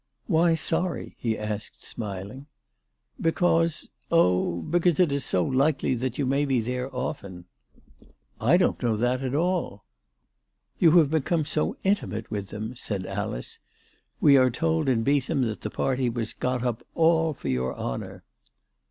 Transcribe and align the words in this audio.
"Why 0.25 0.55
sorry?" 0.55 1.15
he 1.19 1.37
asked, 1.37 1.83
smiling," 1.85 2.47
Because 3.21 3.87
Oh, 4.09 4.61
because 4.63 4.99
it 4.99 5.11
is 5.11 5.23
so 5.23 5.43
likely 5.45 5.93
that 5.93 6.17
you 6.17 6.25
may 6.25 6.43
be 6.43 6.59
there 6.59 6.89
often."" 6.91 7.45
I 8.51 8.57
don't 8.57 8.81
know 8.81 8.97
that 8.97 9.21
at 9.23 9.35
all."" 9.35 9.85
You 10.79 10.97
have 10.97 11.11
become 11.11 11.45
so 11.45 11.77
intimate 11.83 12.31
with 12.31 12.47
them!" 12.49 12.75
said 12.75 13.01
388 13.01 13.23
ALICE 13.23 13.59
DUGDALE. 13.59 13.73
Alice." 13.75 14.21
We 14.21 14.37
are 14.37 14.49
told 14.49 14.89
in 14.89 15.03
Beetham 15.03 15.43
that 15.43 15.61
the 15.61 15.69
party 15.69 16.09
was 16.09 16.33
got 16.33 16.63
up 16.63 16.83
all 16.95 17.35
for 17.35 17.49
your 17.49 17.77
honour." 17.77 18.23